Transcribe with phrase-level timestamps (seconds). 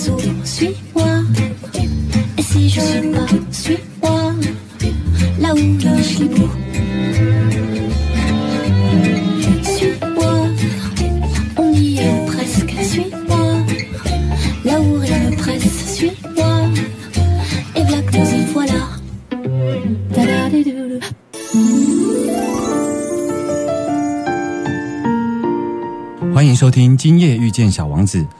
[0.00, 1.22] souvent, suis-moi.
[2.38, 4.32] Et si je suis pas, suis-moi,
[5.40, 6.48] là où je suis beau.
[9.62, 10.46] Suis-moi,
[11.58, 13.56] on y est presque, suis-moi.
[14.64, 16.68] Là où rien ne presse, suis-moi.
[17.76, 18.88] Et voilà que nous y voilà.
[20.14, 21.00] Ta-da-di-dou-dou.
[26.34, 28.39] 欢迎收听《今夜遇见小王子》，每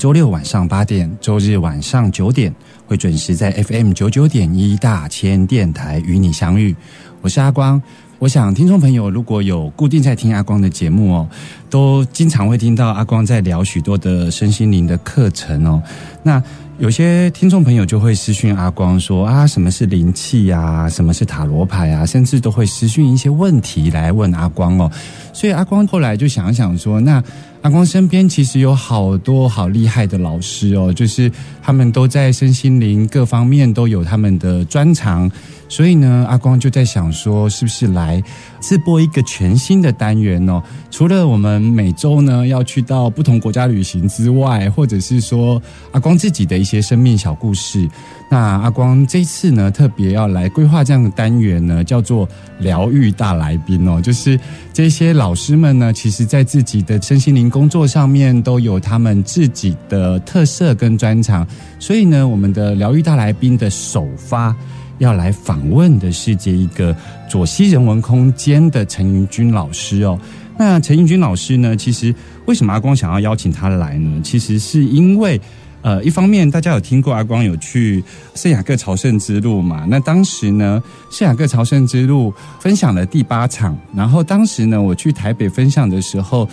[0.00, 2.50] 周六晚上八点，周日晚上九点
[2.86, 6.74] 会准时在 FM 九九点一大千电台与你相遇。
[7.20, 7.80] 我是阿光。
[8.18, 11.28] 我想听众朋友如果有固定在听阿光的节目哦，
[11.68, 15.82] 都经常会听到阿光在聊许多的身心灵的课程哦。
[16.22, 16.42] 那
[16.78, 22.06] 有些听众朋友就会私讯阿光说啊，什么是灵气呀、什么是塔罗牌啊？
[22.06, 24.90] 甚至都会私讯一些问题来问阿光哦。
[25.34, 27.22] 所以阿光后来就想想说，那
[27.62, 31.30] 阿光身边其实有好多好厉害的老师哦，就是
[31.62, 35.30] 他们都在身心灵各方面都有他们的专长。
[35.68, 38.20] 所以呢，阿光就在想说，是不是来
[38.60, 40.60] 自播一个全新的单元哦？
[40.90, 47.86] 除了我们每周呢要去到不同国家旅行之外，或者是说阿光自己的一些生命小故事，
[48.32, 52.28] 那阿光这次呢特别要来规划这样的单元呢，叫做
[52.60, 54.38] 疗愈大来宾哦，就是
[54.72, 61.44] 这些老师们呢，其实在自己的身心灵工作上面都有他们自己的特色跟专长，
[61.80, 64.54] 所以呢，我们的疗愈大来宾的首发。
[64.98, 66.94] 要来访问的是这一个
[67.28, 70.16] 左西人文空间的陈云君老师哦。
[70.56, 72.14] 那陈云君老师呢，其实
[72.46, 74.20] 为什么阿光想要邀请他来呢？
[74.22, 75.40] 其实是因为。
[75.82, 78.04] 呃，一方面大家有听过阿光有去
[78.34, 79.86] 圣雅各朝圣之路嘛？
[79.88, 86.48] 那当时呢，圣雅各朝圣之路分享了第八场，然后当时呢，我去台北分享的时候，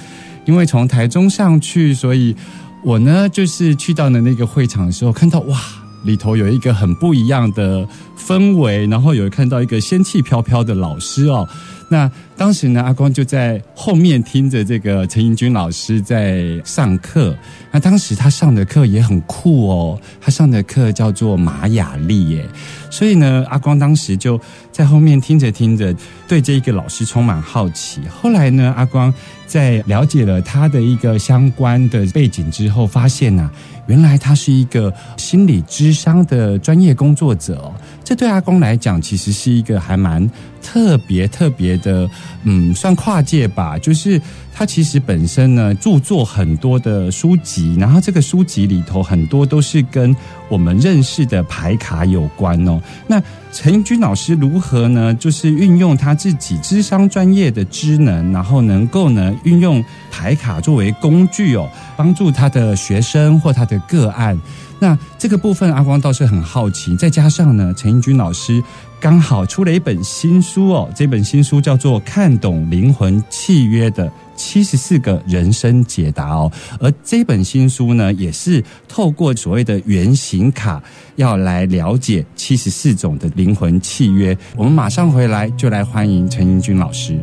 [0.46, 2.36] 因为从台中上去，所以
[2.84, 5.60] 我呢就是去到了那个会场的时候，看到哇。
[6.04, 7.88] 里头有一个很不一样的
[8.18, 11.48] 氛围，然后有看到一个仙气飘飘的老师哦。
[11.90, 17.34] 那当时呢，阿光就在后面听着这个陈英军老师在上课。
[17.72, 22.46] 那当时他上的课也很酷哦，他上的课叫做玛雅历耶。
[22.90, 25.96] 所以呢，阿光当时就在后面听着听着，
[26.28, 28.02] 对这一个老师充满好奇。
[28.10, 29.14] 后来呢，阿光
[29.46, 33.50] 在了解了他的一个相关的背景之后，发现呐、
[33.88, 37.74] 原来他是一个心理智商的专业工作者哦。
[38.04, 40.30] 这对阿公来讲，其实是一个还蛮
[40.62, 42.10] 特别特别的，
[42.44, 43.78] 嗯，算跨界吧。
[43.78, 44.22] 就是
[44.58, 50.16] 他其实本身呢，著作很多的书籍，然后这个书籍里头很多都是跟
[50.50, 52.82] 我们认识的牌卡有关哦。
[53.06, 53.22] 那
[53.54, 55.14] 陈君老师如何呢？
[55.14, 64.36] 就是运用他自己智商专业的知能，然后能够呢运用牌卡作为工具哦，帮助他的学生或他的个案。
[64.80, 68.64] 那这个部分阿光倒是很好奇，再加上呢，陈英军老师
[69.00, 80.82] 刚好出了一本新书哦，这本新书叫做《看懂灵魂契约的七十四个人生解答》哦，而这本新书呢，也是透过所谓的原型卡，
[81.16, 84.38] 要来了解七十四种的灵魂契约。
[84.56, 87.20] 我们马上回来就来欢迎陈英军老师。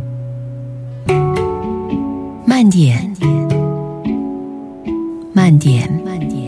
[2.47, 3.15] 慢点，
[5.33, 6.44] 慢点，慢点，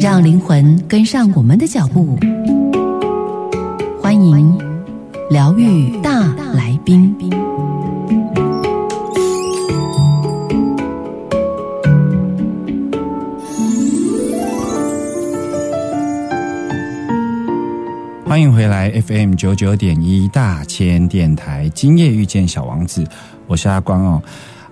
[0.00, 2.18] 让灵魂跟上我们的脚步。
[4.00, 4.58] 欢迎
[5.30, 7.14] 疗愈大来宾。
[18.24, 23.04] 欢迎回来 FM 九九点一大千电台，今夜遇见小王子，
[23.46, 24.22] 我是阿光哦。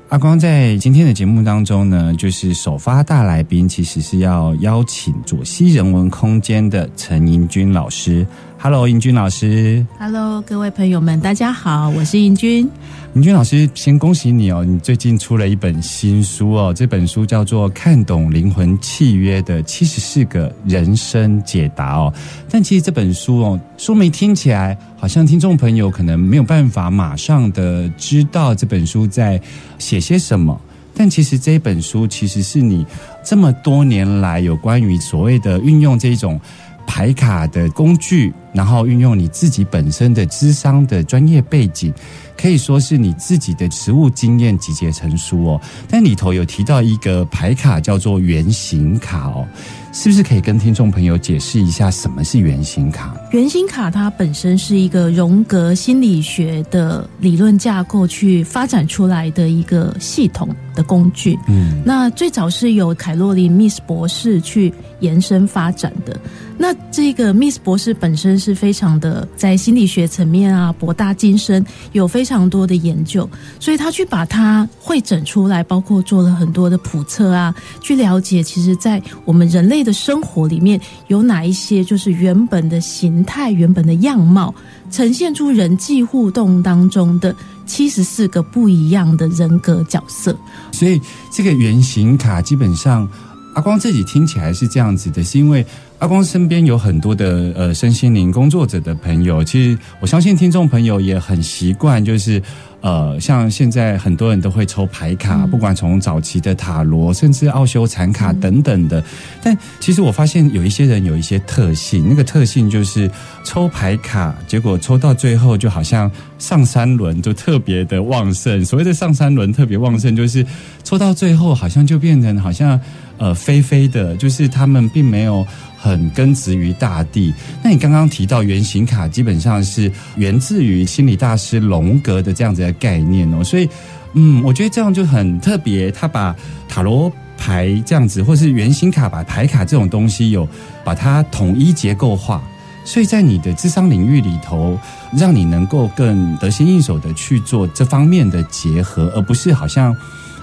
[0.09, 8.25] 阿光在今天的节目当中呢，就是首发大来宾，其实是要邀请左西人文空间的陈英君老师。
[8.59, 9.85] Hello，英君老师。
[9.99, 12.69] Hello，各位朋友们，大家好，我是英君。
[13.15, 14.65] 英君老师，先恭喜你哦！
[14.65, 22.13] 你最近出了一本新书哦，这本书叫做《看懂灵魂契约的七十四个人生解答》哦。
[22.51, 29.41] 但其实这本书哦，书名听起来好像听众朋友可能没有办法马上的知道这本书在
[29.79, 30.59] 写些什么。
[30.99, 32.85] 但其实这本书其实是你
[33.23, 36.41] 这么多年来有关于所谓的运用这种
[36.87, 41.93] 牌卡的工具，然后运用你自己本身的智商的专业背景，
[42.41, 45.61] 可以说是你自己的实务经验集结成书哦。
[45.89, 49.47] 但里头有提到一个牌卡叫做原型卡哦，
[49.93, 53.15] 是不是可以跟听众朋友解释一下什么是原型卡？
[53.33, 61.39] 原型卡它本身是一个荣格心理学的理论架构去发展出来的一个系统的工具。
[61.49, 66.19] 嗯，那最早是由凯洛琳 Miss 博士去延伸发展的。
[66.59, 73.29] 那这个 Miss 博士本身是非常的在心理学层面啊博大精深，有非常多的研究，
[73.61, 84.55] 所以他去把它汇整出来，包括做了很多的普测啊，去了解其实在我们人类的生活里面有哪一些就是原本的形态、原本的样貌，
[84.91, 87.35] 呈现出人际互动当中的
[87.67, 90.37] 七十四个不一样的人格角色。
[90.73, 91.01] 所以
[91.31, 93.09] 这个原型卡基本上，
[93.55, 95.65] 阿光自己听起来是这样子的，是因为
[95.99, 102.41] 阿光身边有很多的呃身心灵工作者的朋友，其实我相信听众朋友也很习惯，就是
[102.83, 109.03] 呃，像现在很多人都会抽牌卡，不管从早期的塔罗，甚至奥修禅卡等等的。
[109.43, 113.11] 但其实我发现有一些人有一些特性，那个特性就是
[113.43, 118.63] 抽牌卡，结果抽到最后就好像上三轮就特别的旺盛。
[118.63, 120.45] 所谓的上三轮特别旺盛，就是
[120.85, 122.79] 抽到最后好像就变成好像
[123.17, 125.45] 呃飞飞的，就是他们并没有。
[125.87, 127.33] 很根植于大地。
[127.63, 133.45] 那你刚刚提到原型卡，基本上是源自于心理大师荣格的这样子的概念哦。
[133.45, 133.69] 所以，
[134.15, 135.91] 嗯，我觉得这样就很特别。
[135.93, 136.35] 他把
[136.69, 140.49] 塔罗牌这样子，或是原型卡，把牌卡这种东西有
[140.85, 142.43] 把它统一结构化，
[142.85, 144.77] 所以在你的智商领域里头，
[145.17, 149.95] 让你能够更得心应手的去做这方面的结合，而不是好像。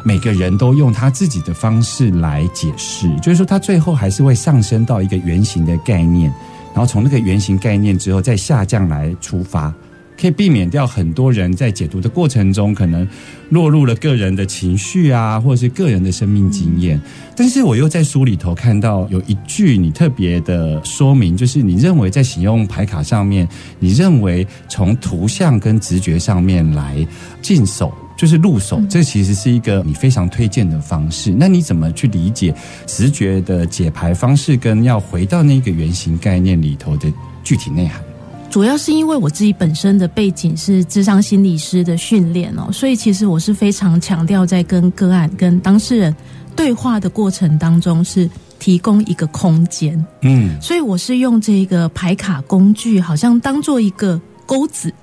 [0.03, 6.31] 每个人都用他自己的方式来解释，就是说，他最后还是会上升到一个原型的概念，
[6.73, 9.73] 然后从那个原型概念之后再下降来出发，
[10.19, 13.07] 可以避免掉很多人在解读的过程中可能
[13.49, 17.01] 落入了个人的情绪啊，或者是个人的生命经验。
[17.35, 23.47] 但是我又在书里头看到有一句你特别的说明，就是你认为在使用牌卡上面，
[23.79, 27.07] 你认为从图像跟直觉上面来
[27.41, 27.93] 进手。
[28.23, 31.29] 就是入手，这其实是一个你非常推荐的方式。
[31.37, 32.55] 那你怎么去理解
[32.87, 37.11] 直觉的解牌方式，跟要回到那个原型概念里头的
[37.43, 38.01] 具体内涵？
[38.49, 46.15] 主要是因为我自己本身的背景是智商心理师的训练哦，所以其实我是非常强调在跟个案、跟当事人
[46.55, 50.01] 对话的过程当中，是提供一个空间。
[50.21, 54.93] 嗯，所以我是用这个牌卡工具，好像当做一个钩子。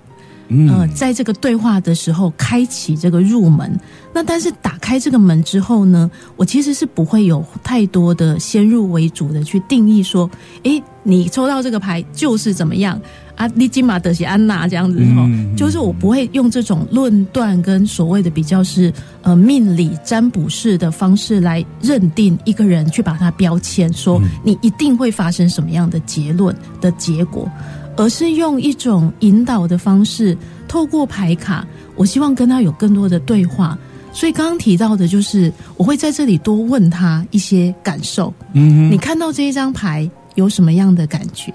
[0.69, 3.79] 呃，在这个对话的时候，开启这个入门。
[4.13, 10.29] 那但是打开这个门之后呢，我其实是不会有太多的先入为主的去定义说，
[10.65, 13.01] 诶，你抽到这个牌就是怎么样
[13.37, 13.47] 啊？
[13.55, 27.49] 你金马德西安娜这样子哈，就是我不会用这种论断跟所谓的比较是呃命理占卜式的方式来认定一个人，去把它标签说你一定会发生什么样的结论的结果。
[27.97, 31.67] 而是用一种引导的方式，透过牌卡，
[31.97, 33.79] 我希望跟他有更多的对话。
[34.13, 38.33] 所以刚刚提到的，就是我会在这里多问他一些感受。
[38.55, 41.53] 嗯，你看到这一张牌有什么样的感觉？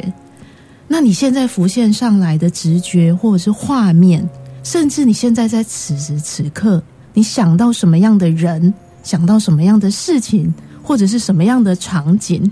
[0.88, 4.26] 那你现在浮现上来的直觉，或者是画面，
[4.64, 6.82] 甚至你现在在此时此刻，
[7.14, 8.74] 你想到什么样的人，
[9.04, 12.50] 想到什么样的事情，或者是什么样的场景，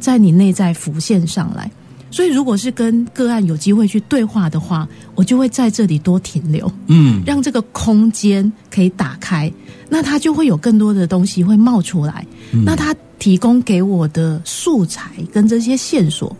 [0.00, 1.70] 在你内在浮现上来？
[2.10, 9.52] 所以，如果是跟个案有机会去对话的话，我就会在这里多停留，嗯，让这个空间可以打开，
[9.88, 12.24] 那它就会有更多的东西会冒出来。
[12.64, 16.34] 那它提供给我的素材跟这些线索，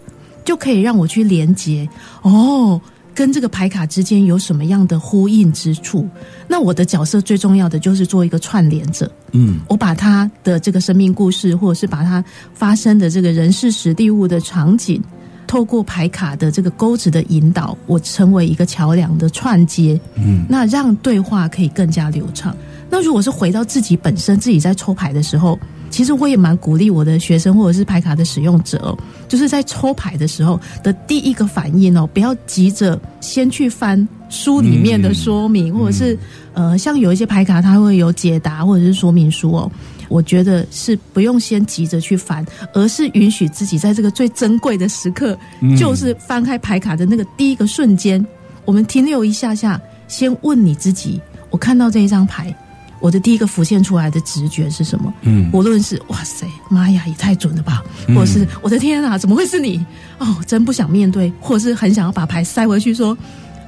[0.45, 1.87] 就可以让我去连接
[2.23, 2.81] 哦，
[3.13, 6.09] 跟这个牌卡之间有什么样的呼应之处？
[6.49, 15.03] 那我的角色最重要的就是做一个串联者，嗯，我把他的这个生命故事，或者是把它发生的这个人事、实地物的场景。
[15.47, 22.57] 透过牌卡的这个钩子的引导，我成为一个桥梁的串接，嗯，那让对话可以更加流畅。
[22.89, 25.59] 那如果是回到自己本身，自己在抽牌的时候，
[25.91, 28.97] 其实我也蛮鼓励我的学生或者是牌卡的使用者，
[29.29, 36.17] 就是在抽牌的时候的第一个反应哦，不要急着先去翻书里面的说明，或者是
[36.55, 39.71] 呃，像有一些牌卡它会有解答或者是说明书哦。
[40.09, 45.39] 我觉得是不用先急着去翻，而是允许自己在这个最珍贵的时刻，
[45.79, 48.25] 就是翻开牌卡的那个第一个瞬间，
[48.65, 51.21] 我们停留一下下，先问你自己：
[51.51, 52.55] 我看到这一张牌，
[53.01, 55.13] 我的第一个浮现出来的直觉是什么？
[55.23, 59.85] 嗯无论是哇塞，妈呀，也太准了吧，或者是我的天啊，怎么会是你？
[60.19, 63.17] 哦，真不想面对，或者是很想要把牌塞回去说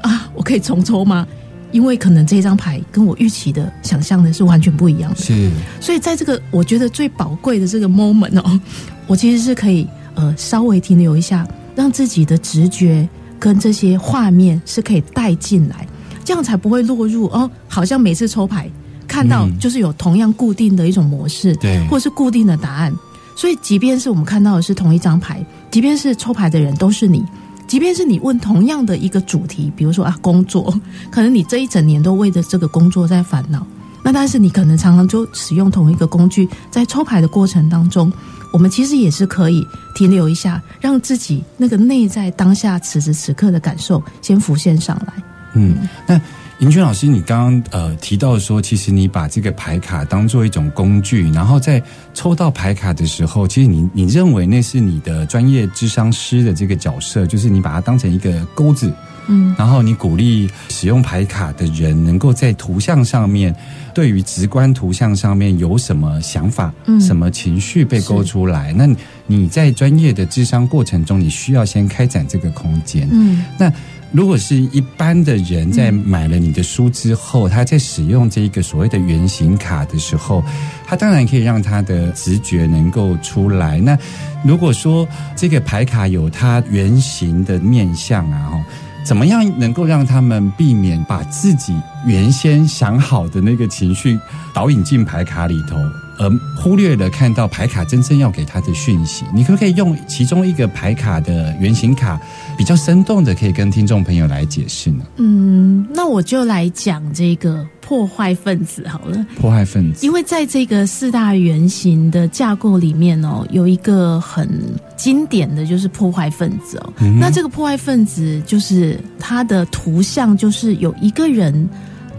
[0.02, 1.26] 啊，我可以重抽吗？
[1.72, 5.16] 因为可能这张牌跟我预期的、想象的是完全不一样的。
[5.16, 8.60] 是所以在这个我觉得最宝贵的这个 moment 哦，
[9.06, 13.08] 我其实是可以呃稍微停留一下，让自己的直觉
[13.38, 15.86] 跟这些画面是可以带进来，
[16.24, 18.70] 这样才不会落入哦，好像每次抽牌
[19.06, 22.92] 看到嗯就是有同样固定的一种模式，对或是固定的答案。
[23.36, 27.24] 所以，即便是我们看到的是同一张牌，即便是抽牌的人都是你，
[27.68, 30.74] 即便是你问同样的一个主题，比如说啊工作，
[31.10, 33.64] 可能你这一整年都为着这个工作在烦恼，
[34.02, 38.10] 那但是你可能常常就使用同一个工具，在抽牌的过程当中，
[38.52, 45.12] 我们其实也是可以停留一下，让自己那个内在当下此时此刻的感受先浮现上来。
[45.54, 46.20] 嗯，那
[46.60, 51.80] 尹娟老师，你刚刚呃提到说，其实你把这个牌卡当做一种工具，然后在
[52.14, 58.92] 抽到牌卡的时候，其实你你认为那是你的专业智商师的这个角色，就是你把它当成一个钩子，
[59.28, 63.54] 嗯，然后你鼓励使用牌卡的人能够在图像上面，
[63.94, 67.00] 对于直观图像上面有什么想法，嗯。
[67.00, 68.84] 什么情绪被勾出来，那
[69.28, 73.44] 你在专业的智商过程中，你需要先开展这个空间，嗯。
[73.56, 73.72] 那
[74.10, 80.42] 如果是一般的人在买了你的书之后，他在使用这个所谓的原型卡的时候，
[80.86, 83.78] 他当然可以让他的直觉能够出来。
[83.78, 83.98] 那
[84.44, 88.64] 如果说这个牌卡有它原型的面相啊，哈。
[89.04, 91.74] 怎么样能够让他们避免把自己
[92.04, 94.18] 原先想好的那个情绪
[94.52, 95.76] 导引进牌卡里头，
[96.18, 99.24] 而忽略了看到牌卡真正要给他的讯息？
[99.32, 102.20] 你可不可以用其中一个牌卡的原型卡
[102.56, 105.04] 比较生动的，可以跟听众朋友来解释呢？
[105.16, 109.24] 嗯，那我就来讲这个破坏分子好了。
[109.40, 114.48] 破坏分子，因为在这个四大原型的架构里面哦，有一个很
[114.96, 116.92] 经典的就是破坏分子哦。
[117.20, 121.68] 那这个破坏分子就是它的图像，就是有一个人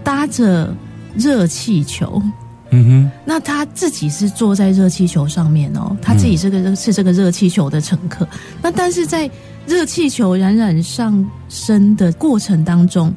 [0.02, 0.74] 搭着
[1.14, 2.22] 热气球，
[2.70, 3.10] 嗯哼。
[3.24, 8.26] 那他自己是坐在热气球上面哦，他自己是个、是这个热气球的乘客。
[8.62, 9.30] 那但是在
[9.66, 13.12] 热气球冉冉上升的过程当中，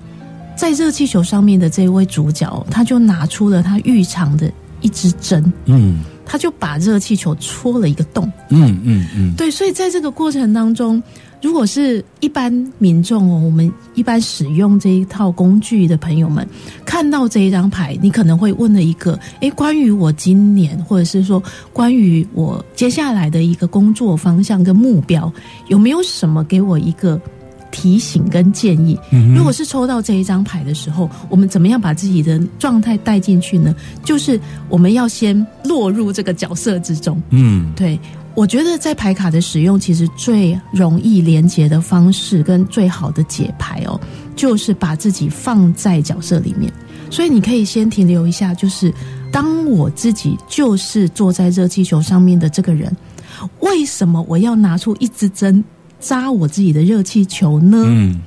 [0.56, 6.04] 在热气球上面的这位主角，他就拿出了他预藏的一支针，嗯。
[6.26, 8.32] 他就把热气球戳了一个洞。
[8.48, 11.04] 嗯嗯嗯，对，所以在这个过程当中，
[11.44, 16.48] 如果是一般民众哦，我们一般使用这一套工具的朋友们，
[16.86, 25.30] 看到这一张牌，你可能会问了一个：诶，关于我今年，或者是说关于我接下来的一个工作方向跟目标，
[25.68, 27.20] 有没有什么给我一个？
[27.76, 28.96] 提醒跟建议，
[29.36, 33.76] 如果是抽到这一张牌的时候，我们怎么样把自己的状态带进去呢？
[34.04, 38.00] 就是我们要先落入这个角色之中，嗯对，
[38.36, 44.00] 我觉得在牌卡的使用，其实最容易连接的方式跟最好的解牌哦，
[44.36, 46.72] 就是把自己放在角色里面。
[47.12, 48.92] 所以你可以先停留一下，就是
[49.32, 52.96] 当我自己就是坐在热气球上面的这个人，
[53.60, 55.64] 为什么我要拿出一支针
[56.00, 57.84] 扎我自己的热气球呢？
[57.88, 58.22] 嗯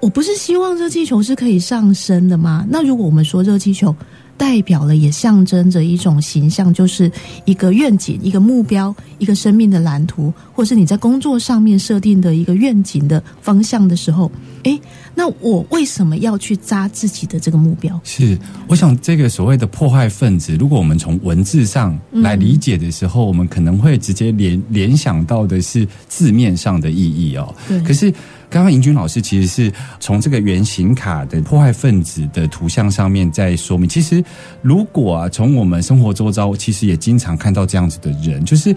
[0.00, 2.66] 我不是希望热气球是可以上升的吗？
[2.68, 3.94] 那如果我们说热气球
[4.36, 7.10] 代表了，也象征着一种形象，就是
[7.44, 14.30] 一个愿景、一个目标、一个生命的蓝图，或是你在工作上面设定的一个愿景的方向的时候，
[14.64, 14.80] 诶，
[15.14, 18.00] 那我为什么要去扎自己的这个目标？
[18.04, 18.36] 是，
[18.66, 27.54] 我想这个所谓的破坏分子，如果我们从文字上来理解的时候，我们可能会直接联联想到的是字面上的意义哦。
[27.68, 28.12] 对可是
[28.52, 34.22] 刚刚尹军老师其实是从这个圆形卡的破坏分子的图像上面在说明，其实
[34.60, 38.76] 如果啊，从我们生活周遭，其实也经常看到这样子的人，就是。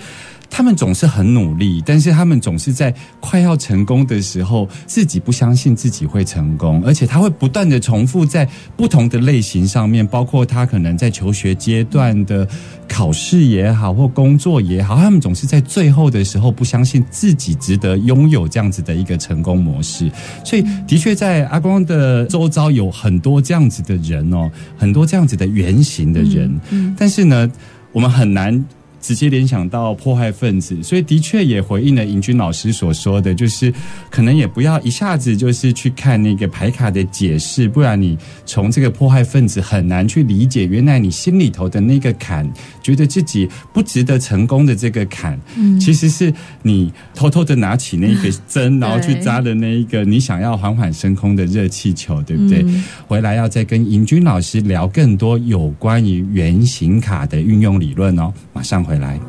[0.49, 8.47] 他们总是很努力，但是他们总是在快要成功的时候，自己不相信自己会成功，而且他会不断的重复在
[8.77, 12.47] 不同的类型上面，包括他可能在求学阶段的
[12.87, 20.09] 考试也好，或工作也好，他们总是在最后的时候不相信自己值得拥有这样子的一个成功模式。
[20.43, 26.59] 所以，的确在阿光的周遭有很多这样子的人哦，很多这样子的原型的人，
[26.97, 27.51] 但是呢，
[27.91, 28.63] 我们很难。
[29.05, 33.71] 直接联想到破坏分子，所以的确也回应了尹军老师所说的，就是
[34.09, 46.33] 可能也不要一下子就是去看那个牌卡的解释，不然你从这个破坏分子很难去理解，原来你心里头的那个坎，觉得自己不值得成功的这个坎，嗯，其实是
[46.63, 52.65] 你偷偷的拿起那个针，然后去扎的那一个你想要缓缓升空的热气球，对不对？
[53.07, 59.19] 回来要再跟尹军老师聊更多有关于原型卡的运用理论哦，马上回来。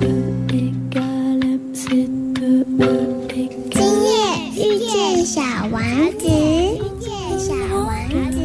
[3.70, 4.10] 今夜
[4.56, 5.82] 遇见小王
[6.18, 7.86] 子，遇见小王
[8.30, 8.36] 子。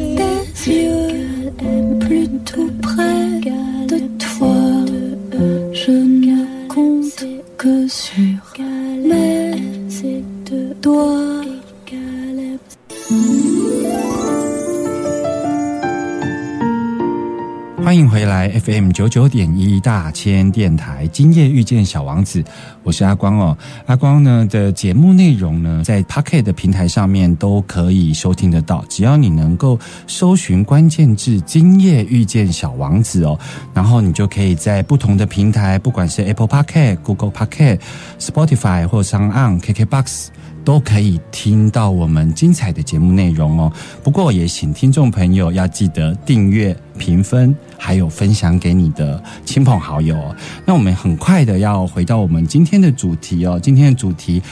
[17.92, 22.42] 欢迎回来 FM 九九点一大千电台，今夜遇见小王子，
[22.84, 23.54] 我是阿光哦。
[23.84, 33.38] 阿光呢的节目内容呢，在 Pocket 的平台上面都可以收听得到，只要你能够搜寻关键字“今夜遇见小王子”哦，
[33.74, 37.78] 然后你就可以在不同的平台，不管是 Apple Pocket、Google Pocket、
[38.18, 40.28] Spotify 或上 o n KKBox。
[40.64, 43.72] 都可以听到我们精彩的节目内容哦。
[44.02, 50.36] 不过也请听众朋友要记得订阅、评分，还有分享给你的亲朋好友哦。
[50.64, 53.58] 那我们很快的要回到我们今天的主题哦。
[53.62, 54.42] 今天的主题。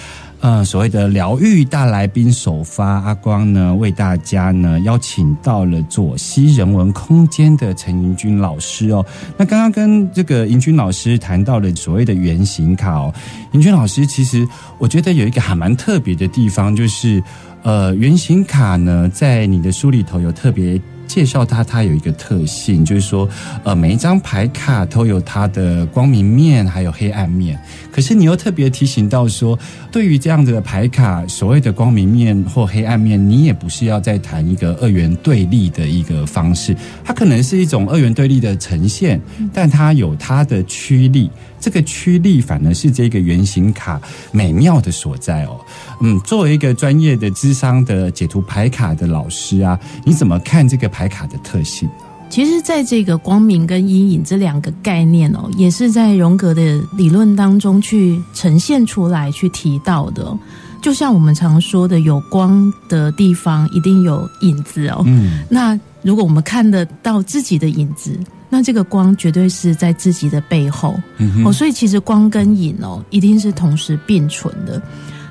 [0.40, 9.04] 呃，所谓的疗愈大来宾首发，阿光呢为大家呢邀请到了左西人文空间的陈云君老师哦。
[9.36, 13.14] 那刚刚跟这个云君老师谈到了所谓的原型卡哦，
[13.52, 17.22] 云君老师其实我觉得有一个还蛮特别的地方，就是
[17.62, 20.80] 呃原型卡呢在你的书里头有特别。
[21.10, 23.28] 介绍它，它有一个特性，就是说，
[23.64, 27.58] 呃，每一张牌卡都有它的光明面，还有黑暗面。
[27.90, 29.58] 可是你又特别提醒到说，
[29.90, 39.20] 对于这样子的牌卡，所谓的光明面或黑暗面，你也不是要再谈一个二元对立的一个方式，它可能是一种二元对立的呈现，
[39.52, 41.28] 但它有它的驱力。
[41.60, 44.00] 这个驱力反而是这个圆形卡
[44.32, 45.60] 美妙的所在哦。
[46.00, 51.88] 嗯，作为一个专业的智商的解读牌卡的老师啊，你怎么看这个牌卡的特性？
[52.30, 60.36] 其实，在这个光明跟阴影这两个概念哦，也是在荣格的理论当中去呈现出来、去提到的。
[60.80, 65.02] 就像我们常说的，有光的地方一定有影子哦。
[65.06, 68.18] 嗯，那如果我们看得到自己的影子。
[68.50, 71.00] 那这个光绝对是在自己的背后
[71.44, 74.82] 哦，所以其实光跟影哦，一定是同时并存的。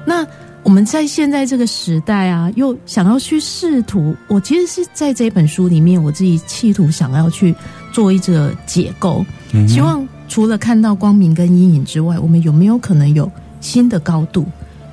[0.05, 0.25] 那
[0.63, 7.53] 我们在现在这个时代啊，又想要去试图，我其实是在这本书里面，我自己企图想要去
[7.91, 9.25] 做一个解构，
[9.67, 13.29] 希望除了看到光明跟阴影之外，我们有没有可能有
[13.59, 14.45] 新的高度？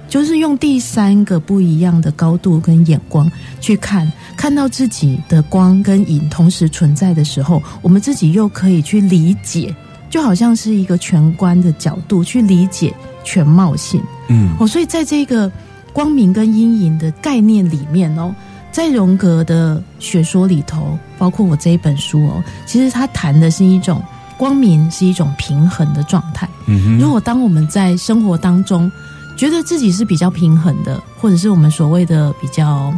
[0.09, 9.75] 就是用第三个不一样的高度跟眼光去看，看到自己的光跟影同时存在的时候，我们自己又可以去理解，
[10.09, 14.01] 就好像是一个全观的角度去理解全貌性。
[14.29, 15.51] 嗯，哦，所以在这个
[15.93, 18.33] 光明跟阴影的概念里面哦，
[18.71, 24.01] 在荣格的学说里头，包括我这一本书哦，其实他谈的是一种
[24.39, 26.49] 光明是一种平衡的状态。
[26.67, 28.91] 嗯如果当我们在生活当中。
[29.37, 32.93] 觉得自己是比较平衡的，或者是我们所谓的比较，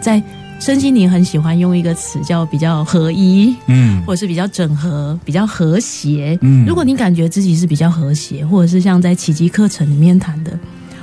[0.00, 0.22] 在
[0.60, 6.36] 身心灵很喜欢用一个词叫比较合一，嗯，或者是比较整合、比较和谐。
[6.42, 10.58] 嗯，如果你感觉自己是比较和谐，或者是像在奇迹课程里面谈的，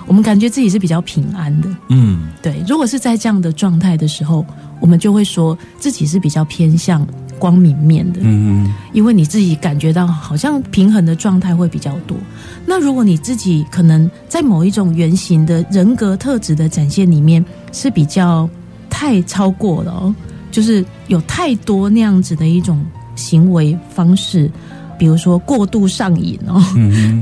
[0.05, 2.61] 我们感觉自己是比较平安的，嗯，对。
[2.67, 4.45] 如果是在这样的状态的时候，
[4.79, 7.07] 我们就会说自己是比较偏向。
[7.37, 12.17] 光明面的，嗯，因为你自己感觉到好像平衡的状态会比较多。
[12.65, 18.49] 那如果你自己可能在某一种原型的人格特质的展现里面是比较
[18.89, 20.15] 太超过了哦，
[20.51, 22.83] 就是有太多那样子的一种
[23.15, 24.49] 行为方式，
[24.97, 26.63] 比如说过度上瘾哦，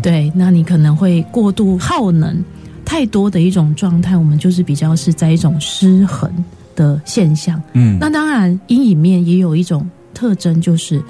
[0.02, 2.42] 对，那你可能会过度耗能，
[2.86, 6.32] 太多的一种状态，我们就是比较是在一种失衡
[6.76, 7.62] 的现象。
[7.74, 9.86] 嗯，那当然阴影面也有一种。
[10.14, 11.04] 特征就是，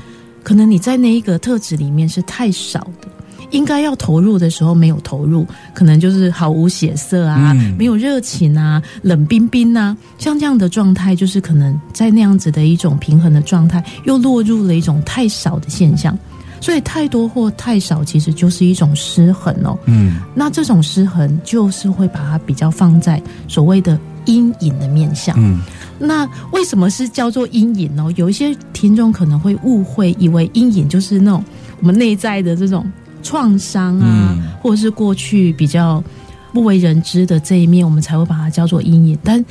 [0.43, 3.07] 可能你在那一个特质里面是太少的，
[3.51, 16.17] 应该要投入的时候没有投入，可能就是毫无血色啊，没有热情啊，冷冰冰啊，像这样的状态，就是可能在那样子的一种平衡的状态，又落入了一种太少的现象。
[16.59, 19.77] 所以太多或太少，其实就是一种失衡哦。
[19.85, 25.35] 嗯，那这种失衡就是会把它比较放在所谓的阴影的面相。
[25.37, 25.59] 嗯。
[25.99, 28.07] 那为什么是叫做阴影呢？
[28.15, 31.43] 有一些听众可能会误会，以为阴影就是那种
[31.79, 32.85] 我们内在的这种
[33.21, 36.03] 创伤啊，或者是过去比较
[36.51, 39.17] 不为人知的这一面，我们才会把它叫做阴影。
[39.23, 39.43] 但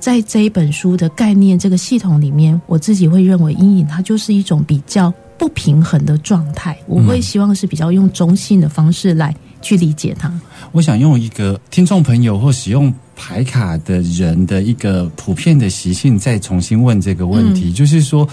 [0.00, 6.78] 在这一本书的概念这个系统里面，我自己会认为阴影它就是一种比较不平衡的状态。
[6.86, 10.32] 我会希望是比较用中性的方式来去理解它。
[10.70, 18.26] 我想用一个听众朋友或使用牌卡的人的一个普遍的习性，再重新问这个问题，就是说，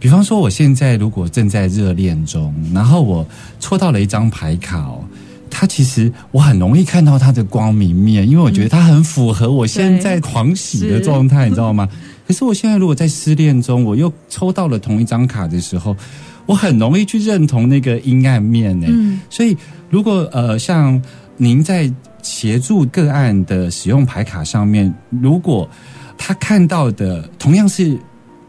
[0.00, 3.26] 比方说我现在如果正在热恋中，然后我
[3.60, 5.04] 抽到了一张牌卡哦。
[5.54, 11.86] 它其实我很容易看到它的光明面，因为我觉得它很符合我现在狂喜的状态，你知道吗？
[12.26, 15.94] 可是我现在如果在失恋中，我又抽到了同一张卡的时候，
[16.46, 18.86] 我很容易去认同那个阴暗面呢。
[19.28, 19.54] 所以，
[19.90, 21.00] 如果呃，像
[21.36, 21.92] 您在
[22.22, 25.68] 协助个案的使用牌卡上面，如果
[26.16, 27.98] 他看到的同样是。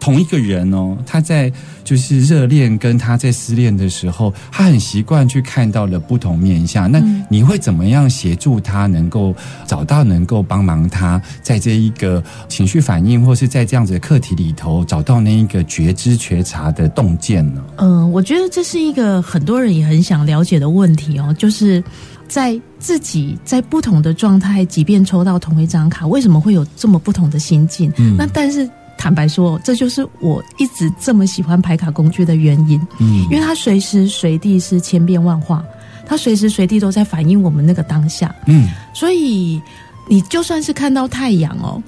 [0.03, 1.49] 同一个人哦，他在
[1.85, 6.91] 就是热恋，跟他在失恋的时候，他很习惯去看到了不同面相。
[6.91, 9.33] 那你会怎么样协助他，能够
[9.65, 17.63] 找到能够帮忙他在这一个情绪反应，或是在这样子的课题里头，找到那一个觉知觉察的洞见呢？
[17.77, 21.81] 嗯，我觉得这是一个很多人也很想了解的问题哦，就是
[22.27, 27.89] 在自己在不同的状态，即便抽到同一张卡，为什么会有这么不同的心境？
[27.95, 28.69] 嗯，那但是。
[29.03, 32.79] 坦白说，这就是我一直这么喜欢排卡工具的原因。
[33.01, 35.61] 嗯，因为它随时随地是千变万化，
[36.05, 38.33] 它随时随地都在反映我们那个当下。
[38.45, 39.61] 嗯，所以
[40.07, 41.83] 你就算是看到太阳哦，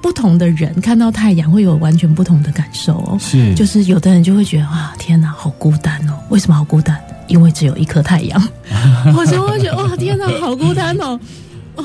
[0.00, 3.18] 不同的人看到太阳会有完全不同的感受哦。
[3.20, 6.18] 是，就是有的人就会觉得啊，天哪，好孤单哦！
[6.30, 6.98] 为什么好孤单？
[7.28, 8.42] 因为只有一颗太阳。
[9.14, 11.20] 我就会觉得哇，天哪，好孤单哦，
[11.76, 11.84] 哦。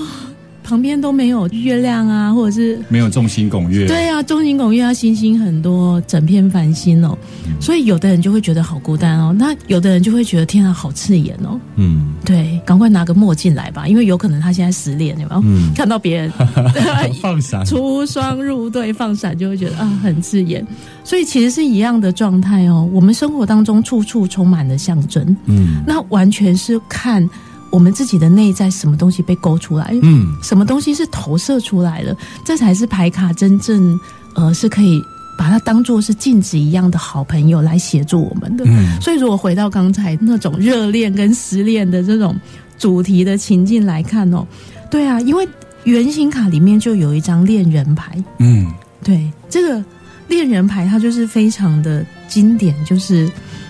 [0.69, 3.87] 旁边都没有月亮啊，或者是没有众星拱月。
[3.87, 7.17] 对啊，众星拱月啊，星星很多，整片繁星哦。
[7.59, 11.59] 所以有的人就会觉得好孤单哦，那有的人就会觉得天啊，好刺眼哦。
[11.75, 15.73] 嗯，对，赶快拿个墨镜来吧，因为有可能他现在失恋，有没有？
[15.73, 16.31] 看到别人
[17.19, 20.63] 放闪出双入对放闪，就会觉得啊，很刺眼。
[21.03, 22.87] 所以其实是一样的状态哦。
[22.93, 27.27] 我们生活当中处处充满了象征，嗯，那完全是看。
[27.71, 29.97] 我们自己的内在什么东西被勾出来？
[30.01, 32.15] 嗯，什么东西是投射出来了？
[32.43, 33.99] 这才是牌卡真正
[34.35, 35.01] 呃是可以
[35.37, 38.65] 把它当做是镜子一样的好朋友来协助我们的。
[38.67, 42.35] 嗯，所以如果回到刚才那种热恋跟失恋的这种
[42.77, 44.45] 主题的情境来看哦，
[44.89, 45.47] 对啊，因为
[45.83, 48.21] 圆形卡里面就有一张恋人牌。
[48.39, 48.71] 嗯，
[49.03, 49.83] 对，这个
[50.27, 53.29] 恋人牌它就是非常的经典，就是。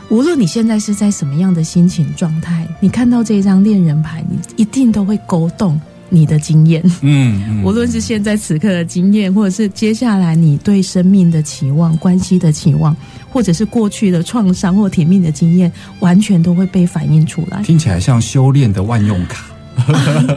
[0.10, 6.84] 无论你现在是在什么样的心情状态，你看到这一张恋人牌，你一定都会勾动你的经验。
[7.02, 12.96] 嗯，无论是现在此刻的经验，或者是接下来你对生命的期望、关系的期望，
[13.30, 17.62] 或者是过去的创伤或甜蜜的经验，完全都会被反映出来。
[17.62, 19.46] 听起来像修炼的万用卡。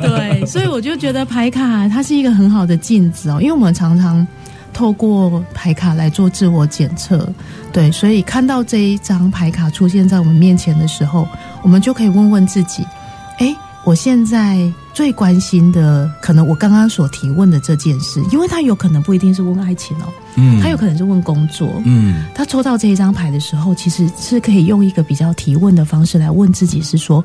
[0.02, 4.26] 对，所以我就觉得牌卡它是一个很好的镜子哦，因为我们常常。
[4.72, 7.28] 透过牌卡来做自我检测，
[7.72, 11.28] 对，所以看到这一张牌卡出现在我们面前的时候，
[11.62, 12.84] 我们就可以问问自己：
[13.38, 13.54] 哎，
[13.84, 14.58] 我现在
[14.94, 20.06] 最关心的，可能我刚刚所提问的这件事，因为他有可能不一定是问爱情哦，
[20.36, 27.24] 嗯，他有可能是问工作，嗯，他抽到这一张牌的时候，其实是可以用一个比较提问的方式来问自己：是说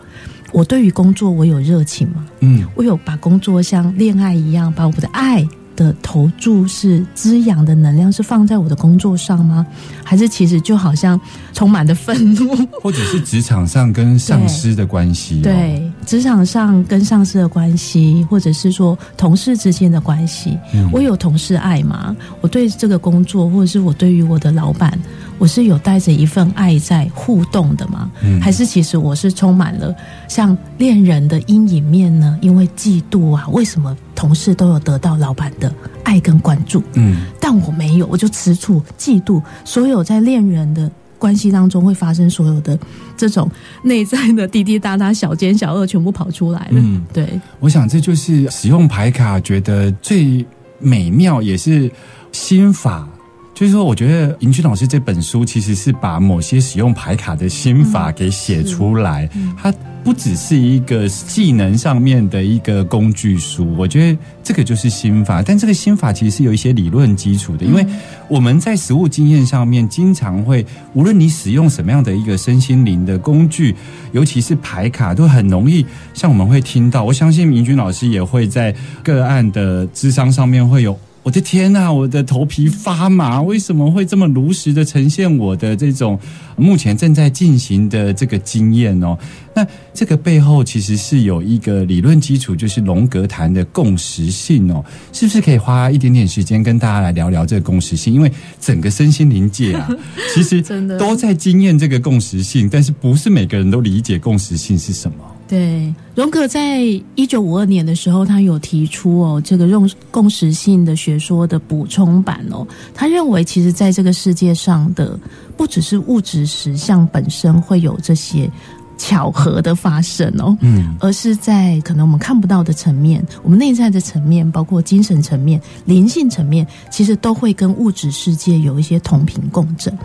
[0.51, 2.25] 我对于工作我有热情吗？
[2.39, 5.47] 嗯，我有把工作像恋爱一样，把我的爱。
[5.77, 9.65] 的投注是滋养的能量，是放在我的工作上吗？
[10.03, 11.17] 还是其实就好像
[11.53, 15.41] 充满的愤怒，或者是职场上跟上司的关系？
[15.41, 20.57] 对，职场上跟上司的关系，或者是说同事之间的关系，
[20.91, 22.15] 我有同事爱吗？
[22.39, 24.97] 我对这个工作，或者是我对于我的老板。
[25.39, 28.09] 我是有带着一份爱在互动的吗？
[28.41, 29.93] 还是其实我是充满了
[30.27, 32.35] 像恋人的阴影面呢？
[32.41, 35.71] 因为嫉妒啊，为什么同事都有得到老板的
[36.03, 36.81] 爱跟关注？
[36.93, 39.39] 嗯，但我没有，我就吃醋、嫉妒。
[39.63, 42.77] 所有在恋人的关系当中会发生所有的
[43.15, 43.49] 这种
[43.83, 46.79] 内在的滴滴答答、小奸小恶，全部跑出来了。
[46.79, 47.27] 嗯，对，
[47.59, 50.45] 我想这就是使用牌卡觉得最
[50.79, 51.91] 美妙，也是
[52.31, 53.07] 心法。
[53.57, 59.27] 就是说，我觉得尹军老师这本书其实是把某些使用牌卡的心法给写出来，
[59.59, 63.73] 它不只是一个技能上面的一个工具书。
[63.75, 67.65] 我觉得这个就是心法，但这个心法其实是有一些理论基础的。
[67.65, 67.83] 因为
[68.27, 73.75] 我们在实物经验上面，经常会无论你使用什么样的一个身心灵的工具，
[74.11, 77.03] 尤其是牌卡，都很容易像我们会听到。
[77.03, 80.95] 我相信明君老师也会在个案的智商上面会有。
[81.27, 86.17] 我的天呐，我的头皮发麻，为什么会这么如实的呈现我的这种
[86.55, 89.17] 目前正在进行的这个经验哦？
[89.53, 98.13] 那这个背后其实是有一个理论基础，就是龙格谈的共识性哦，是不是可以花一点点时间跟大家来聊聊这个共识性？
[98.13, 99.89] 因为整个身心灵界啊，
[100.33, 105.17] 其实真的都在经验这个共识性，但是不是每个人都理解共识性是什么？
[105.47, 106.81] 对，荣格在
[107.15, 115.17] 一九五二年的时候，他有提出哦，这个用共识性的学说的补充版哦，他认为其实在这个世界上的
[115.55, 118.51] 不只是物质实相本身会有这些
[118.97, 129.97] 巧合的发生哦，嗯而是在可能我们看不到的层面，我们内在的层面，包括精神层面、灵性层面，其实都会跟物质世界有一些同频共振。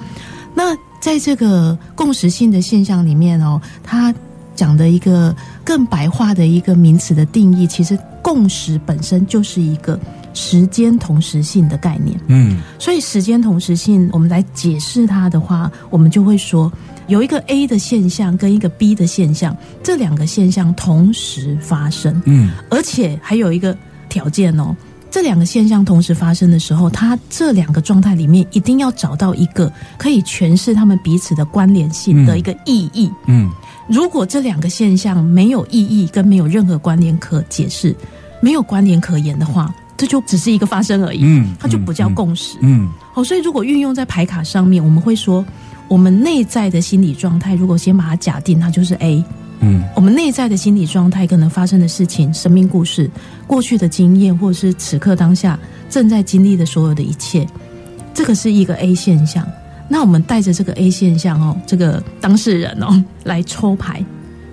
[0.55, 4.15] 那在这个共识性的现象里面哦，它
[4.55, 5.35] 讲的一个
[5.65, 9.99] 更白话的一个名词的定义，其实共识本身就是一个
[10.35, 12.19] 时间同时性的概念。
[12.29, 16.73] 嗯所以时间同时性，我们来解释它的话，我们就会说
[17.07, 23.77] 有一个 A 的现象跟一个 B 的现象，这两个现象同时发生，嗯而且还有一个
[24.09, 24.75] 条件哦。
[25.11, 33.11] 这两个现象同时发生的时候，它这两个状态里面一定要找到一个可以诠释他们彼此的关联性的一个意义。
[33.27, 33.51] 嗯
[33.89, 37.95] 如果这两个现象没有意义跟没有任何关联可解释，
[38.41, 42.57] 没有关联可言的话，这就只是一个发生而已，嗯它就不叫共识。
[42.61, 45.45] 嗯哦，所以如果运用在牌卡上面，我们会说，
[45.89, 49.23] 我们内在的心理状态，如果先把它假定它就是 A，
[49.61, 53.11] 嗯我们内在的心理状态可能发生的事情、生命故事、
[53.47, 55.59] 过去的经验，或者是此刻当下
[55.91, 57.47] 正在经历的所有的一切，
[58.15, 59.47] 这个是一个 A 现象。
[59.89, 64.05] 那我们带着这个 A 现象哦，这个当事人哦来抽牌，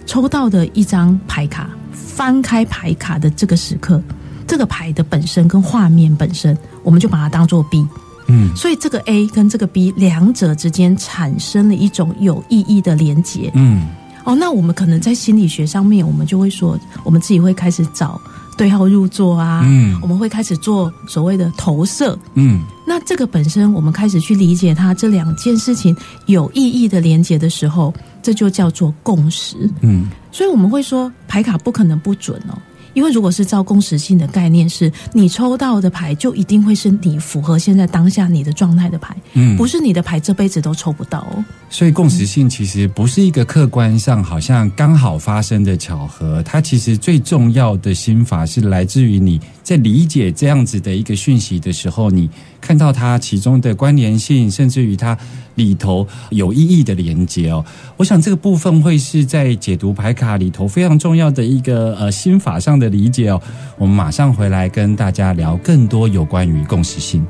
[0.06, 4.02] 抽到的一张牌卡，翻开牌卡的这个时刻，
[4.46, 7.88] 这个牌的本身跟画面本身，我们就把它当做 B。
[8.32, 13.50] 嗯所以这个 A 跟这个 B 两者之间产生了一种有意义的连结。
[13.56, 13.88] 嗯
[14.24, 18.22] 哦，那我们可能在心理学上面，我们就会说，我们自己会开始找
[18.60, 22.20] 对号入座啊，嗯我们会开始做所谓的投射。
[22.36, 25.96] 嗯那这个本身，我们开始去理解它这两件事情
[26.26, 29.56] 有意义的连接的时候，这就叫做共识。
[29.82, 32.58] 嗯所以我们会说，牌卡不可能不准哦。
[32.94, 41.44] 因为如果是照共识性的概念是，你抽到的牌就一定会是你符合现在当下你的状态的牌，嗯不是你的牌这辈子都抽不到哦。
[41.70, 52.28] 所以共识性其实不是一个客观上好像刚好发生的巧合，它其实最重要的心法是来自于你在理解这样子的一个讯息的时候，你
[52.60, 55.16] 看到它其中的关联性，甚至于它
[55.56, 57.64] 里头有意义的连接哦。
[57.98, 63.42] 我想这个部分会是在解读牌卡里头非常重要的一个呃心法上的理解哦。
[63.78, 67.26] 我们马上回来跟大家聊更多有关于共识性。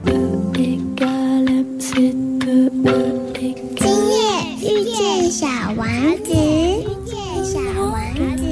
[0.53, 2.91] égale M, c'est 2 E
[3.33, 4.17] égale 今夜
[4.61, 5.87] 遇见小王
[6.23, 7.97] 子，遇见小王
[8.37, 8.45] 子。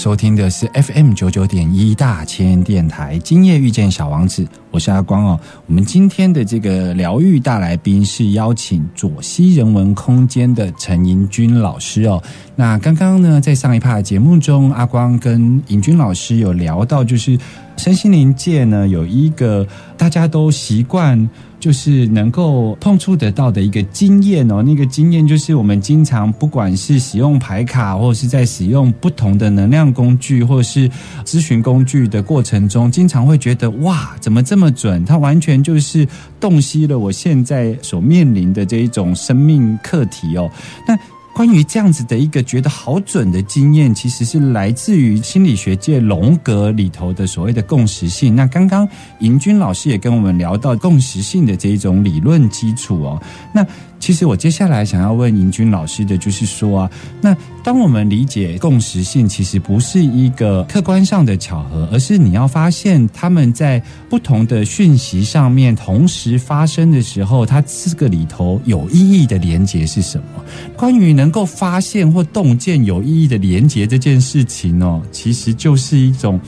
[0.00, 5.40] 收听的是 FM 九九点一大千电台，今夜遇见小王子，我是阿光哦。
[5.66, 12.22] 我们今天的这个疗愈大来宾是邀请左西人文空间的陈盈君老师哦。
[12.56, 17.38] 那刚刚呢，在上一趴的节目中，阿光跟盈君老师有聊到，就是
[17.76, 21.28] 身心灵界呢有一个大家都习惯。
[21.60, 30.88] 就是能够碰触得到的一个经验哦，那个经验就是我们经常不管是使用牌卡，或者是在使用不同的能量工具，或是
[31.22, 35.02] 咨询工具的过程中，经常会觉得哇，怎么这么那么准？
[35.06, 36.06] 他完全就是
[36.38, 40.50] 洞悉了我现在所面临的这一种生命课题哦。
[40.86, 40.94] 那
[41.32, 48.36] 关于这样子的一个觉得好准的经验，其实是来自于心理学界荣格里头的所谓的共识性。
[48.36, 48.86] 那刚刚
[49.20, 53.22] 银军老师也跟我们聊到共识性的这一种理论基础哦。
[53.54, 53.66] 那
[54.00, 70.42] 其实我接下来想要问尹君老师的就是说啊，那当我们理解共识性，其实不是一个客观上的巧合，而是你要发现他们在不同的讯息上面同时发生的时候，它这个里头有意义的连结是什么？
[70.76, 76.40] 关于能够发现或洞见有意义的连结这件事情哦，其实就是一种，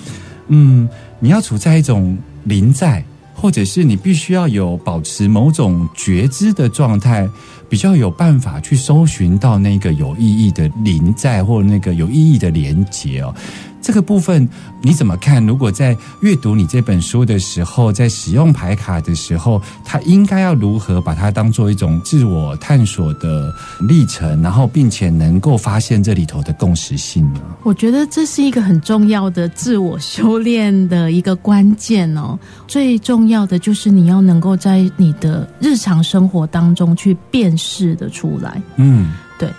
[0.48, 0.88] 嗯，
[1.20, 3.04] 你要处在一种临在。
[3.42, 7.28] 或者是你必须要有保持某种觉知的状态，
[7.68, 13.34] 比较有办法去搜寻到那个有意义的临在或那个有意义的连接哦。
[13.82, 14.48] 这个部分
[14.80, 15.44] 你怎么看？
[15.44, 27.40] 如果在阅读你这本书的时候，在使用牌卡的时候，他应该要如何把它当做一种自我探索的历程，然后并且能够发现这里头的共识性呢？
[27.64, 32.38] 我觉得这是一个很重要的自我修炼的一个关键哦。
[32.68, 38.62] 最重要的就是你要能够在你的日常生活当中去辨识的出来。
[38.76, 39.50] 嗯，对。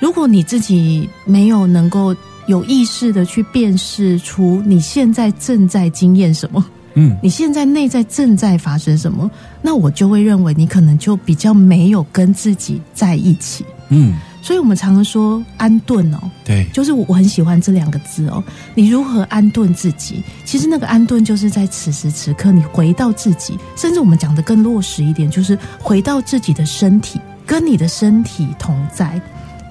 [0.00, 2.12] 如果你自己没有能够
[2.46, 13.64] 有意识的去辨识出你现在正在经验什么，嗯，你现在内在正在发生什么，那我就会认为你可能就比较没有跟自己在一起。
[13.90, 18.42] 嗯，所以我们常常说安顿哦，对，就是我我很喜欢这两个字哦。
[18.74, 20.22] 你如何安顿自己？
[20.44, 29.20] 其实那个安顿就是在此时此刻，你回到自己，甚至我们讲的更落实一点，就是回到自己的身体，跟你的身体同在。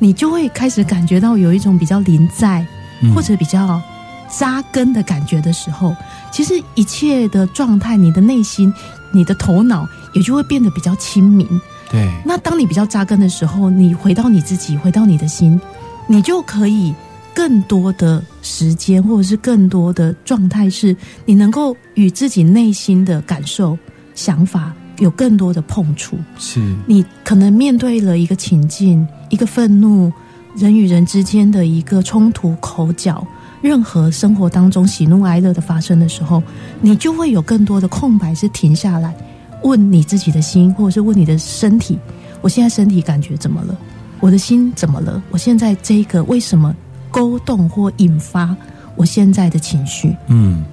[0.03, 2.65] 你就会开始感觉到有一种比较临在，
[3.13, 3.79] 或者比较
[4.27, 5.95] 扎根的感觉的时候，
[6.31, 8.73] 其实一切的状态，你的内心、
[9.13, 11.47] 你的头脑也就会变得比较清明。
[11.91, 12.09] 对。
[12.25, 15.61] 那当你比较扎根的时候，你回到你自己，回到你的心，
[16.07, 16.95] 你就可以
[17.35, 23.77] 更多的时间，或者是更多的状态，是你能够与自己内心的感受、
[24.15, 24.73] 想法。
[25.01, 30.13] 有更多的碰触，是你可能面对了一个情境，一个愤怒，
[30.55, 33.25] 人与人之间的一个冲突、口角，
[33.63, 36.41] 任何生活当中喜怒哀乐的发生的时候，
[36.81, 39.15] 你就会有更多的空白，是停下来
[39.63, 41.97] 问你自己的心，或者是问你的身体：
[42.41, 43.75] 我现在身体感觉怎么了？
[44.19, 45.19] 我的心怎么了？
[45.31, 46.75] 我现在这个为什么
[47.09, 48.55] 勾动或引发
[48.95, 50.15] 我现在的情绪？
[50.27, 50.63] 嗯。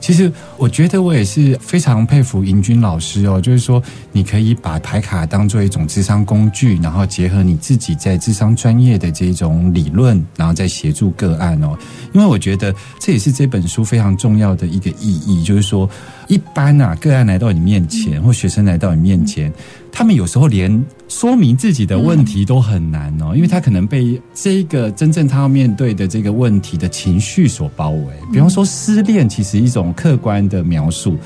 [0.00, 11.76] 其实我觉得我也是非常佩服尹军老师哦，就是说你可以把牌卡当做一种智商工具，然后结合你自己在智商专业的这种理论，然后再协助个案哦。
[12.12, 15.88] 因为我觉得这也是这本书非常重要的一个意义，就是说
[16.28, 19.52] 一般啊个案来到你面前，或学生来到你面前。
[19.90, 28.12] 他们有时候连说明自己的问题都很难哦，因为他可能被这个真正他要面对的这个问题的情绪所包围。
[28.32, 31.16] 比方说失恋，其实一种客观的描述，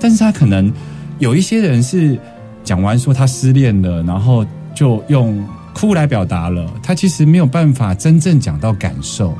[0.00, 0.72] 但是他可能
[1.18, 2.18] 有一些人是
[2.64, 9.36] 讲完说他失恋了，然后就用哭来表达了，他其实没有办法真正讲到感受。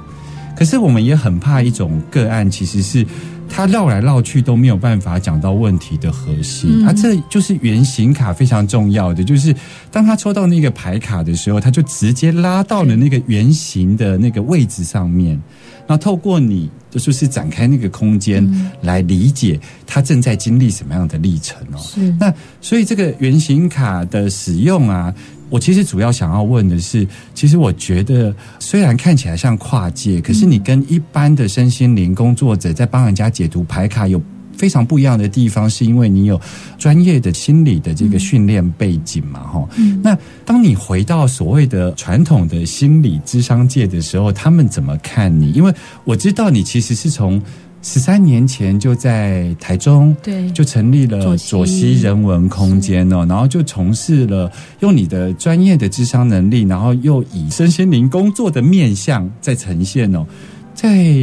[0.54, 3.06] 可是我们也很怕一种个案，其实是。
[3.54, 9.54] 他绕来绕去都没有办法讲到问题的核心，啊，这就是圆形卡非常重要的，就是
[9.92, 15.40] 当他抽到那个牌卡的时候，他就直接拉到了那个圆形的那个位置上面，
[15.86, 18.44] 那透过你就是展开那个空间
[18.82, 21.78] 来理解他正在经历什么样的历程哦。
[21.78, 25.14] 是，那所以这个圆形卡的使用啊。
[25.54, 34.20] 我其实主要想要问的是，其实我觉得虽然看起来像跨界，可是你跟一般的身心灵工作者在帮人家解读牌卡有
[34.56, 36.40] 非常不一样的地方，是因为你有
[36.76, 39.68] 专业的心理的这个训练背景嘛，哈。
[40.02, 45.52] 那当你回到所谓的传统的心理智商界的时候，他们怎么看你？
[45.52, 47.40] 因为我知道你其实是从。
[47.86, 60.24] 十三年前就在台中，对，就成立了左西人文空间哦，然后就从事了用你的专业的智商能力，然后又以身心灵工作的面向在呈现哦，
[60.74, 61.14] 在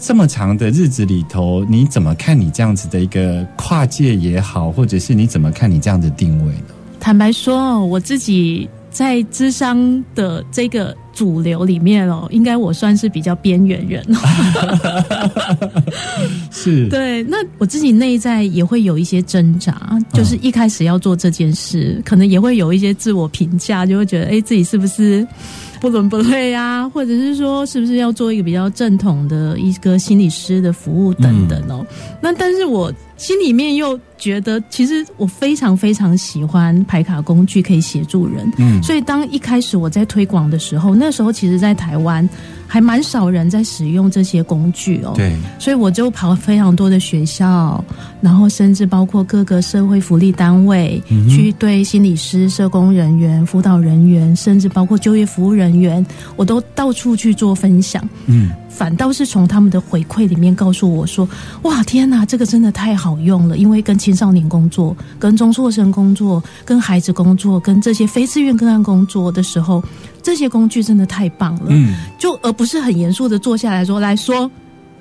[0.00, 6.74] 这么长的日子里头，你怎么看你这样子的一个跨界也好，或者是你怎么看你这样的定位呢？
[6.98, 10.92] 坦白说，我自己在智商的这个。
[11.20, 14.02] 主流里面哦，应该我算是比较边缘人。
[16.50, 17.22] 是， 对。
[17.24, 25.26] 那我自己内在也会有一些挣扎，就是一开始要做这件事，可能也会有一些自我评价，就会觉得，哎，自己是不是
[25.80, 26.86] 不伦不类啊？
[26.88, 31.84] 或者是说，是不是要做一个比较正统的一个心理师的服务等等哦？
[32.20, 38.50] 那但是我心里面又觉得，其实我非常非常喜欢排卡工具，可以协助人。
[38.58, 42.28] 嗯，所以当一开始我在推广的时候，那时候其实，在台湾
[42.72, 45.12] 还蛮少人在使用这些工具哦。
[45.16, 47.84] 对，所以我就跑非常多的学校，
[48.20, 56.06] 然后甚至包括各个社会福利单位，去对心理师、社工人员、辅导人员，甚至包括就业服务人员，
[56.36, 58.08] 我都到处去做分享。
[58.26, 58.52] 嗯。
[58.70, 61.28] 反倒是从他们的回馈里面告诉我说
[61.62, 63.58] ：“哇，天哪，这个真的太好用了！
[63.58, 69.84] 因为跟青少年工作、跟中辍生工作、跟孩子工作、跟这些非自愿个案工作的时候，
[70.22, 71.66] 这些工具真的太棒了。
[71.68, 74.50] 嗯，就而不是很严肃的坐下来说来说，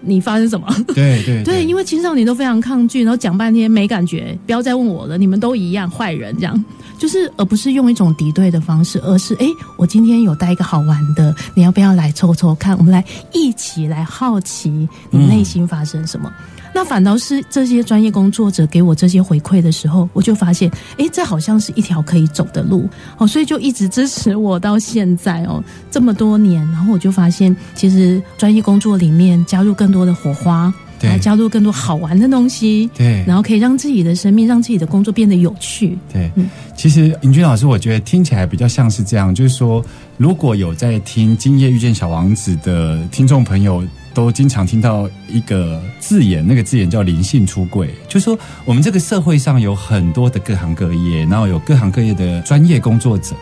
[0.01, 0.67] 你发生什么？
[0.95, 6.65] 对对 对，因为青少年都非常抗拒，然后讲半天没感觉，不要再问我了，你们都一样坏人，这样
[6.97, 9.47] 就是而不是用一种敌对的方式，而是哎，
[9.77, 12.77] 我今天有带一个好玩的，你要不要来抽抽看？
[12.77, 13.03] 我们来
[13.33, 16.31] 一起来好奇你内心发生什么。
[16.73, 35.97] 那反倒是这些专业工作者给我这些回馈的时候，我就发现，哎，这好像是一条可以走的路哦，所以就一直支持我到现在哦，这么多年，然后我就发现，其实专业工作里面加入更多的火花，对，加入更多好玩的东西，对，然后可以让自己的生命，让自己的工作变得有趣。
[36.13, 36.31] 对，
[36.77, 39.83] 其实尹军老师，我觉得听起来比较像是这样，就是说，
[40.17, 43.83] 如果有在听《今夜遇见小王子》的听众朋友。
[44.19, 53.33] 都经常听到一个字眼，那个字眼叫灵性出柜，就是说我们这个社会上有很多的各行各业，然后有各行各业的专业工作者。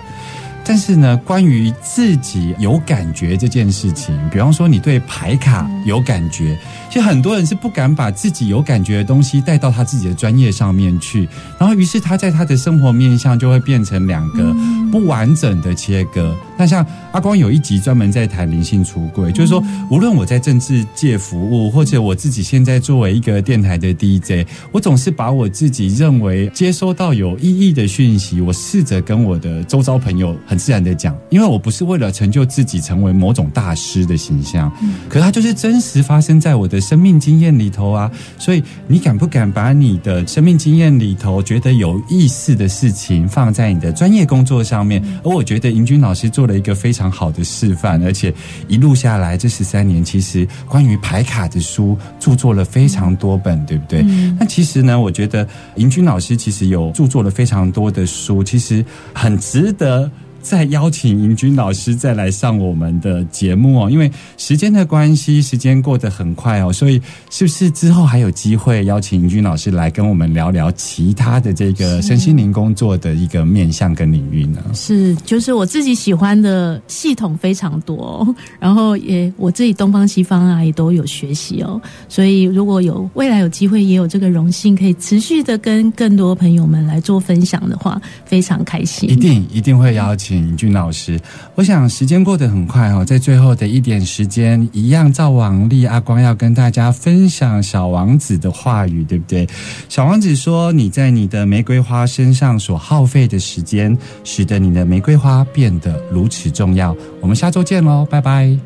[0.64, 6.56] 但是呢，关于自己有感觉这件事情，比方说你对牌卡有感觉，
[6.90, 11.28] 其实很多人是不敢把自己有感觉的东西带到他自己的专业上面去，
[11.58, 14.54] 然后于是他在他的生活面向就会变成两个
[14.92, 16.36] 不完整的切割。
[16.58, 30.58] 那像阿光有一集专门在谈灵性出柜，就是说无论我在政治界服务，或者我自己现在作为一个电台的 DJ，我总是把我自己认为接收到有意义的讯息，我试着跟我的周遭朋友很。
[30.68, 34.70] 自然的讲，因为我不是为了成就自己成为某种大师的形象，
[35.08, 38.10] 可它就是真实发生在我的生命经验里头啊。
[38.38, 45.04] 所以你敢不敢把你的生命经验里头觉得有意思的事情放在你的专业工作上面？
[45.24, 48.34] 而我觉得银军老师做了一个非常好的示范，而且
[48.68, 54.04] 一路下来这十三年，其实关于牌卡的书著作了非常多本，对不对？
[54.40, 60.10] 那其实呢，我觉得银军老师其实有著作了非常多的书，其实很值得。
[60.48, 74.64] 再邀请尹军老师再来上我们的节目哦，因为时间的关系，时间过得很快哦，所以是不是之后还有机会邀请尹军老师来跟我们聊聊其他的这个身心灵工作的一个面向跟领域呢？
[74.74, 78.26] 是，就是我自己喜欢的系统非常多，
[78.58, 89.10] 然后也我自己东方西方啊也都有学习哦，所以如果有未来有机会，也有这个荣幸可以持续的跟更多朋友们来做分享的话，非常开心。
[89.10, 90.37] 一定一定会邀请。
[90.38, 91.20] 尹俊老师，
[91.56, 99.48] 我想时间过得很快哦，在最后的一点时间，一样照往例，阿光要跟大家分享小王子的话语，对不对？
[99.88, 108.58] 小王子说：“你在你的玫瑰花身上所耗费的时间，使得你的玫瑰花变得如此重要。”我们下周见喽，拜拜。